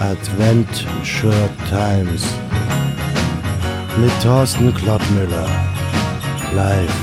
Adventure 0.00 1.50
Times 1.68 2.24
mit 3.98 4.12
Thorsten 4.22 4.72
Klottmüller. 4.72 5.48
Live. 6.54 6.94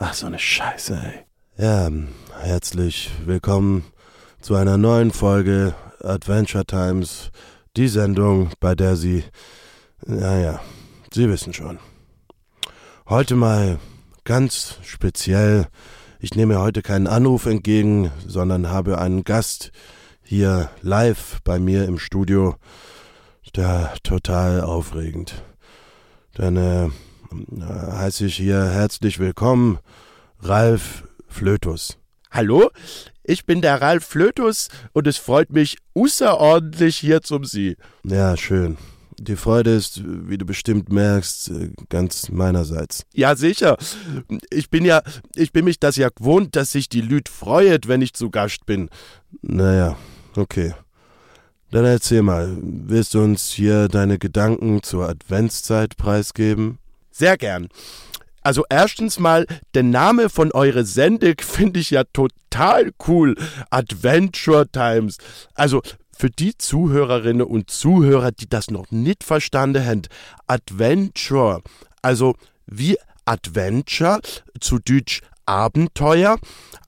Ach, 0.00 0.12
so 0.12 0.26
eine 0.26 0.38
Scheiße, 0.38 0.94
ey. 0.94 1.64
Ja, 1.64 1.88
herzlich 2.40 3.12
willkommen 3.24 3.84
zu 4.40 4.56
einer 4.56 4.76
neuen 4.76 5.12
Folge 5.12 5.74
Adventure 6.00 6.66
Times. 6.66 7.30
Die 7.76 7.86
Sendung, 7.86 8.50
bei 8.58 8.74
der 8.74 8.96
Sie, 8.96 9.22
naja, 10.04 10.60
Sie 11.14 11.28
wissen 11.28 11.52
schon. 11.52 11.78
Heute 13.08 13.36
mal 13.36 13.78
ganz 14.24 14.80
speziell. 14.82 15.68
Ich 16.18 16.34
nehme 16.34 16.58
heute 16.58 16.82
keinen 16.82 17.06
Anruf 17.06 17.46
entgegen, 17.46 18.10
sondern 18.26 18.68
habe 18.68 18.98
einen 18.98 19.22
Gast, 19.22 19.70
hier 20.26 20.70
live 20.82 21.40
bei 21.44 21.58
mir 21.58 21.84
im 21.84 21.98
Studio. 21.98 22.56
Der 23.54 23.94
total 24.02 24.60
aufregend. 24.60 25.42
Dann 26.34 26.56
äh, 26.56 26.90
heiße 27.62 28.26
ich 28.26 28.36
hier 28.36 28.62
herzlich 28.62 29.18
willkommen, 29.18 29.78
Ralf 30.40 31.04
Flötus. 31.28 31.96
Hallo, 32.30 32.70
ich 33.22 33.46
bin 33.46 33.62
der 33.62 33.80
Ralf 33.80 34.04
Flötus 34.04 34.68
und 34.92 35.06
es 35.06 35.16
freut 35.16 35.50
mich 35.50 35.78
außerordentlich 35.94 36.98
hier 36.98 37.22
zum 37.22 37.44
Sie. 37.44 37.76
Ja, 38.04 38.36
schön. 38.36 38.76
Die 39.18 39.36
Freude 39.36 39.70
ist, 39.70 40.02
wie 40.04 40.36
du 40.36 40.44
bestimmt 40.44 40.92
merkst, 40.92 41.50
ganz 41.88 42.28
meinerseits. 42.28 43.06
Ja, 43.14 43.34
sicher. 43.34 43.78
Ich 44.50 44.68
bin 44.68 44.84
ja, 44.84 45.02
ich 45.34 45.52
bin 45.52 45.64
mich 45.64 45.80
das 45.80 45.96
ja 45.96 46.10
gewohnt, 46.10 46.54
dass 46.54 46.72
sich 46.72 46.90
die 46.90 47.00
Lüd 47.00 47.30
freuet, 47.30 47.88
wenn 47.88 48.02
ich 48.02 48.12
zu 48.12 48.28
Gast 48.28 48.66
bin. 48.66 48.90
Naja, 49.40 49.96
Okay. 50.36 50.74
Dann 51.70 51.84
erzähl 51.84 52.22
mal, 52.22 52.56
willst 52.60 53.14
du 53.14 53.22
uns 53.22 53.50
hier 53.50 53.88
deine 53.88 54.18
Gedanken 54.18 54.82
zur 54.82 55.08
Adventszeit 55.08 55.96
preisgeben? 55.96 56.78
Sehr 57.10 57.36
gern. 57.36 57.68
Also 58.42 58.64
erstens 58.70 59.18
mal, 59.18 59.46
der 59.74 59.82
Name 59.82 60.30
von 60.30 60.52
eure 60.52 60.84
Sendung 60.84 61.34
finde 61.40 61.80
ich 61.80 61.90
ja 61.90 62.04
total 62.04 62.92
cool. 63.08 63.34
Adventure 63.70 64.68
Times. 64.68 65.18
Also 65.54 65.82
für 66.16 66.30
die 66.30 66.56
Zuhörerinnen 66.56 67.46
und 67.46 67.70
Zuhörer, 67.70 68.30
die 68.30 68.48
das 68.48 68.70
noch 68.70 68.90
nicht 68.90 69.24
verstanden 69.24 69.84
haben, 69.84 70.02
Adventure, 70.46 71.62
also 72.00 72.36
wie 72.66 72.96
Adventure, 73.24 74.20
zu 74.60 74.78
Deutsch 74.78 75.20
Abenteuer, 75.46 76.38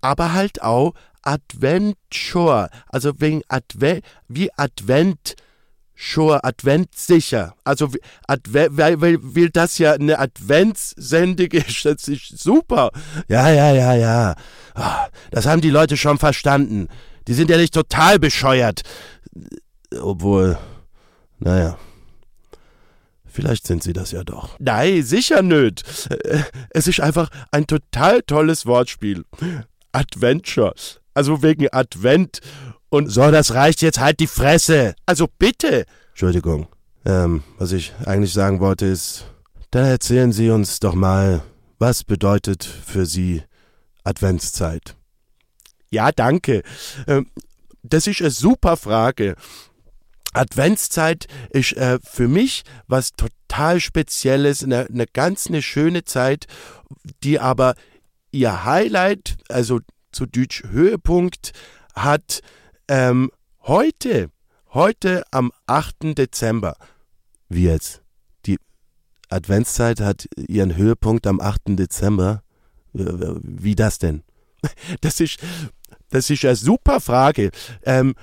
aber 0.00 0.32
halt 0.32 0.62
auch 0.62 0.94
Adventure, 1.22 2.70
also 2.88 3.12
wegen 3.20 3.42
Advent, 3.48 4.04
wie 4.28 4.50
Advent, 4.56 5.36
Sure, 6.00 6.44
Advent 6.44 6.94
sicher. 6.94 7.56
Also 7.64 7.90
weil, 8.28 9.00
weil, 9.00 9.18
weil 9.20 9.50
das 9.50 9.78
ja 9.78 9.94
eine 9.94 10.20
Adventssendung 10.20 11.48
ist, 11.48 11.84
das 11.84 12.06
ist 12.06 12.38
super. 12.38 12.92
Ja, 13.26 13.50
ja, 13.50 13.72
ja, 13.72 13.94
ja. 13.94 14.36
Ah, 14.74 15.08
das 15.32 15.46
haben 15.46 15.60
die 15.60 15.70
Leute 15.70 15.96
schon 15.96 16.18
verstanden. 16.18 16.86
Die 17.26 17.34
sind 17.34 17.50
ja 17.50 17.56
nicht 17.56 17.74
total 17.74 18.20
bescheuert. 18.20 18.82
Obwohl, 20.00 20.56
naja. 21.40 21.76
Vielleicht 23.26 23.66
sind 23.66 23.82
sie 23.82 23.92
das 23.92 24.12
ja 24.12 24.22
doch. 24.22 24.56
Nein, 24.60 25.02
sicher 25.02 25.42
nicht. 25.42 25.82
Es 26.70 26.86
ist 26.86 27.00
einfach 27.00 27.28
ein 27.50 27.66
total 27.66 28.22
tolles 28.22 28.66
Wortspiel. 28.66 29.24
Adventure. 29.92 30.74
Also 31.18 31.42
wegen 31.42 31.66
Advent. 31.72 32.38
Und 32.90 33.08
so, 33.08 33.28
das 33.32 33.52
reicht 33.52 33.82
jetzt 33.82 33.98
halt 33.98 34.20
die 34.20 34.28
Fresse. 34.28 34.94
Also 35.04 35.26
bitte. 35.36 35.84
Entschuldigung. 36.10 36.68
Ähm, 37.04 37.42
was 37.58 37.72
ich 37.72 37.92
eigentlich 38.06 38.32
sagen 38.32 38.60
wollte 38.60 38.86
ist, 38.86 39.24
dann 39.72 39.84
erzählen 39.84 40.30
Sie 40.30 40.50
uns 40.50 40.78
doch 40.78 40.94
mal, 40.94 41.42
was 41.80 42.04
bedeutet 42.04 42.62
für 42.62 43.04
Sie 43.04 43.42
Adventszeit? 44.04 44.94
Ja, 45.90 46.12
danke. 46.12 46.62
Ähm, 47.08 47.26
das 47.82 48.06
ist 48.06 48.20
eine 48.20 48.30
super 48.30 48.76
Frage. 48.76 49.34
Adventszeit 50.34 51.26
ist 51.50 51.72
äh, 51.72 51.98
für 52.00 52.28
mich 52.28 52.62
was 52.86 53.10
total 53.14 53.80
Spezielles, 53.80 54.62
eine, 54.62 54.86
eine 54.86 55.08
ganz 55.08 55.48
eine 55.48 55.62
schöne 55.62 56.04
Zeit, 56.04 56.46
die 57.24 57.40
aber 57.40 57.74
ihr 58.30 58.64
Highlight, 58.64 59.38
also 59.48 59.80
zu 60.18 60.26
Deutsch 60.26 60.64
Höhepunkt 60.64 61.52
hat 61.94 62.40
ähm, 62.88 63.30
heute, 63.62 64.32
heute 64.74 65.22
am 65.30 65.52
8. 65.68 66.18
Dezember. 66.18 66.74
Wie 67.48 67.66
jetzt? 67.66 68.02
Die 68.44 68.58
Adventszeit 69.28 70.00
hat 70.00 70.28
ihren 70.36 70.74
Höhepunkt 70.74 71.28
am 71.28 71.40
8. 71.40 71.78
Dezember? 71.78 72.42
Wie 72.92 73.76
das 73.76 74.00
denn? 74.00 74.24
Das 75.02 75.20
ist, 75.20 75.38
das 76.10 76.28
ist 76.30 76.44
eine 76.44 76.56
super 76.56 77.00
Frage. 77.00 77.52
Ähm, 77.84 78.16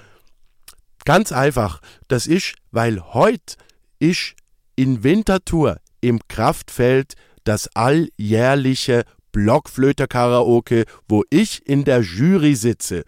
ganz 1.05 1.31
einfach. 1.31 1.79
Das 2.09 2.27
ist, 2.27 2.55
weil 2.71 2.99
heute 3.13 3.55
ist 3.99 4.35
in 4.75 5.01
Winterthur 5.01 5.79
im 6.01 6.19
Kraftfeld 6.27 7.13
das 7.45 7.73
alljährliche 7.73 9.05
Blockflöte-Karaoke, 9.35 10.85
wo 11.09 11.25
ich 11.29 11.67
in 11.67 11.83
der 11.83 11.99
Jury 11.99 12.55
sitze. 12.55 13.03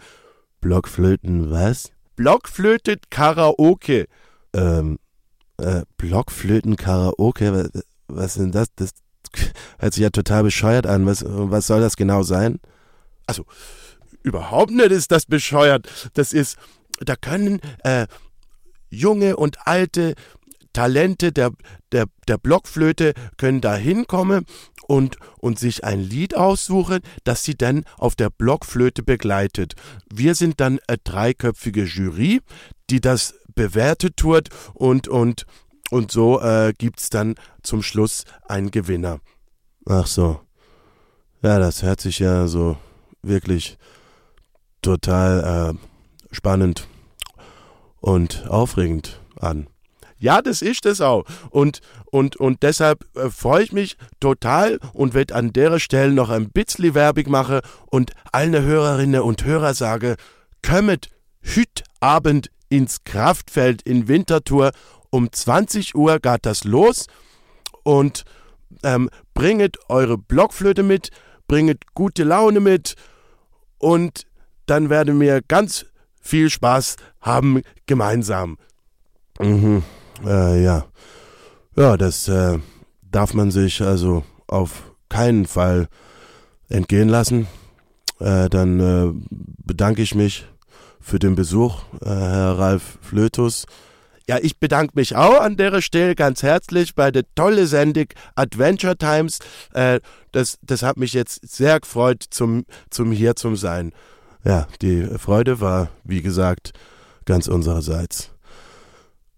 Blockflöten 0.60 1.50
was? 1.52 1.94
Blockflöte-Karaoke. 2.18 4.08
Ähm, 4.54 5.00
äh, 5.56 5.84
Blockflöten-Karaoke? 5.96 7.54
Was, 7.54 7.84
was 8.10 8.26
ist 8.26 8.42
denn 8.42 8.52
das? 8.52 8.68
Das 8.76 8.90
hört 9.80 9.94
sich 9.94 10.04
ja 10.04 10.10
total 10.10 10.44
bescheuert 10.44 10.86
an. 10.86 11.06
Was, 11.06 11.24
was 11.26 11.66
soll 11.66 11.80
das 11.80 11.96
genau 11.96 12.24
sein? 12.24 12.60
Also, 13.26 13.46
überhaupt 14.22 14.72
nicht 14.72 14.92
ist 14.92 15.14
das 15.14 15.28
bescheuert. 15.28 15.88
Das 16.14 16.34
ist, 16.34 16.58
da 17.00 17.16
können 17.16 17.62
äh, 17.86 18.06
junge 18.90 19.38
und 19.38 19.66
alte 19.66 20.16
Talente 20.78 21.32
der, 21.32 21.54
der, 21.92 22.06
der 22.28 22.38
Blockflöte 22.38 23.16
können 23.38 23.62
da 23.62 23.76
hinkommen 23.76 24.46
und, 24.88 25.18
und 25.40 25.58
sich 25.58 25.84
ein 25.84 26.02
Lied 26.02 26.38
aussuchen, 26.38 27.00
das 27.24 27.44
sie 27.44 27.56
dann 27.56 27.84
auf 27.98 28.16
der 28.16 28.30
Blockflöte 28.30 29.02
begleitet. 29.02 29.74
Wir 30.14 30.36
sind 30.36 30.60
dann 30.60 30.80
eine 30.88 31.00
dreiköpfige 31.04 31.86
Jury, 31.86 32.42
die 32.92 33.02
das 33.02 33.34
bewertet 33.56 34.24
wird 34.24 34.50
und, 34.76 35.08
und, 35.08 35.48
und 35.90 36.12
so 36.12 36.40
äh, 36.42 36.76
es 36.96 37.10
dann 37.10 37.34
zum 37.64 37.82
Schluss 37.82 38.26
einen 38.48 38.70
Gewinner. 38.70 39.20
Ach 39.88 40.06
so. 40.06 40.42
Ja, 41.42 41.58
das 41.58 41.82
hört 41.82 42.02
sich 42.02 42.20
ja 42.20 42.46
so 42.46 42.78
wirklich 43.24 43.80
total 44.84 45.74
äh, 45.74 46.36
spannend 46.36 46.88
und 48.00 48.48
aufregend 48.48 49.20
an. 49.40 49.68
Ja, 50.20 50.42
das 50.42 50.62
ist 50.62 50.86
es 50.86 51.02
auch. 51.02 51.26
Und, 51.50 51.82
und, 52.06 52.38
und 52.38 52.64
deshalb 52.64 53.06
äh, 53.16 53.30
freue 53.30 53.64
ich 53.64 53.72
mich 53.72 53.98
total 54.20 54.80
und 54.94 55.14
werde 55.14 55.36
an 55.36 55.54
der 55.54 55.80
Stelle 55.80 56.14
noch 56.14 56.30
ein 56.30 56.50
bisschen 56.50 56.94
Werbung 56.94 57.30
machen 57.30 57.62
und 57.88 58.12
allen 58.32 58.62
Hörerinnen 58.62 59.22
und 59.22 59.44
Hörer 59.44 59.74
sage, 59.74 60.16
kommet 60.66 61.10
hüt 61.42 61.84
Abend 62.00 62.50
ins 62.70 63.04
Kraftfeld 63.04 63.82
in 63.84 64.08
Winterthur. 64.08 64.72
Um 65.10 65.32
20 65.32 65.96
Uhr 65.96 66.20
geht 66.20 66.46
das 66.46 66.64
los 66.64 67.08
und 67.84 68.24
ähm, 68.84 69.10
bringet 69.34 69.78
eure 69.88 70.18
Blockflöte 70.18 70.84
mit, 70.84 71.10
bringet 71.48 71.94
gute 71.94 72.24
Laune 72.24 72.60
mit 72.60 72.96
und 73.78 74.26
dann 74.66 74.90
werden 74.90 75.20
wir 75.20 75.42
ganz 75.42 75.86
viel 76.22 76.50
Spaß 76.50 76.98
haben 77.22 77.62
gemeinsam. 77.86 78.58
Mhm. 79.40 79.84
Äh, 80.26 80.64
ja. 80.64 80.86
Ja, 81.76 81.98
das 81.98 82.28
äh, 82.28 82.58
darf 83.04 83.34
man 83.34 83.52
sich 83.52 83.82
also 83.82 84.24
auf 84.48 84.92
keinen 85.10 85.46
Fall 85.46 85.88
entgehen 86.70 87.10
lassen. 87.10 87.48
Äh, 88.20 88.50
dann 88.50 88.80
äh, 88.80 89.14
bedanke 89.30 90.02
ich 90.02 90.16
mich 90.16 90.46
für 91.00 91.20
den 91.20 91.36
Besuch, 91.36 91.84
äh, 92.02 92.10
Herr 92.10 92.58
Ralf 92.58 92.98
Flötus. 93.02 93.66
Ja, 94.28 94.40
ich 94.42 94.60
bedanke 94.60 94.94
mich 94.96 95.16
auch 95.16 95.40
an 95.40 95.56
der 95.56 95.82
Stelle 95.82 96.14
ganz 96.14 96.44
herzlich 96.44 96.96
bei 96.96 97.12
der 97.12 97.24
tolle 97.36 97.66
Sendung 97.66 98.08
Adventure 98.36 98.98
Times. 98.98 99.40
Äh, 99.74 100.02
das, 100.34 100.58
das 100.62 100.82
hat 100.82 100.98
mich 100.98 101.14
jetzt 101.14 101.48
sehr 101.48 101.80
gefreut, 101.80 102.26
zum, 102.30 102.66
zum 102.90 103.12
hier 103.12 103.36
zum 103.38 103.56
sein. 103.56 103.94
Ja, 104.44 104.68
die 104.82 105.04
Freude 105.18 105.62
war, 105.62 105.90
wie 106.04 106.22
gesagt, 106.22 106.74
ganz 107.26 107.48
unsererseits. 107.48 108.32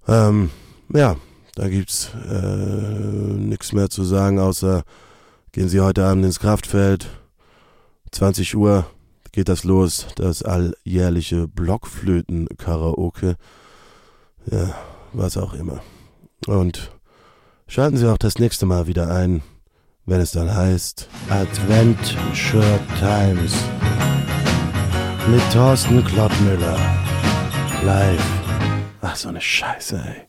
Ähm, 0.07 0.49
ja, 0.93 1.15
da 1.55 1.67
gibt's 1.67 2.11
äh, 2.29 3.35
nichts 3.37 3.73
mehr 3.73 3.89
zu 3.89 4.03
sagen, 4.03 4.39
außer 4.39 4.83
gehen 5.51 5.69
Sie 5.69 5.79
heute 5.79 6.05
Abend 6.05 6.25
ins 6.25 6.39
Kraftfeld. 6.39 7.07
20 8.11 8.55
Uhr 8.55 8.85
geht 9.31 9.49
das 9.49 9.63
los, 9.63 10.07
das 10.15 10.43
alljährliche 10.43 11.47
Blockflöten-Karaoke. 11.47 13.35
Ja, 14.49 14.75
was 15.13 15.37
auch 15.37 15.53
immer. 15.53 15.81
Und 16.47 16.91
schalten 17.67 17.97
Sie 17.97 18.09
auch 18.11 18.17
das 18.17 18.39
nächste 18.39 18.65
Mal 18.65 18.87
wieder 18.87 19.13
ein, 19.13 19.43
wenn 20.05 20.21
es 20.21 20.31
dann 20.31 20.53
heißt 20.53 21.07
Adventure 21.29 22.79
Times 22.99 23.53
mit 25.29 25.41
Thorsten 25.53 26.03
Klottmüller. 26.03 26.77
Live. 27.83 28.25
Ach, 29.01 29.15
so 29.15 29.29
eine 29.29 29.41
Scheiße, 29.41 30.01
ey. 30.03 30.15